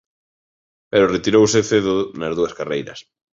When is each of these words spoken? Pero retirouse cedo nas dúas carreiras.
Pero 0.91 1.11
retirouse 1.15 1.59
cedo 1.71 1.95
nas 2.19 2.33
dúas 2.37 2.55
carreiras. 2.59 2.99